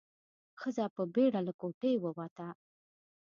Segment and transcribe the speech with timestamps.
[0.61, 2.47] ښځه په بيړه له کوټې ووته.